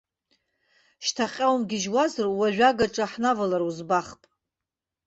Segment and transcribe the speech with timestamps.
[1.05, 4.21] Шьҭахьҟа умгьежьуазар уажәы агаҿа ҳнавалар узбахп.